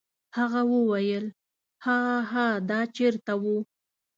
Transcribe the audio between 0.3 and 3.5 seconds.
هغه وویل: هاها دا چیرته و؟